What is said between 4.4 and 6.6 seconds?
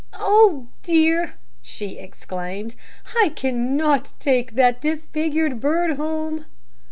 that disfigured bird home."